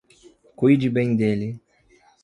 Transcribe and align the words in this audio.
Cuide 0.55 0.89
bem 0.95 1.15
dele. 1.15 1.61